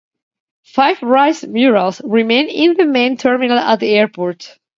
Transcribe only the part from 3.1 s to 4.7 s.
terminal at the airport.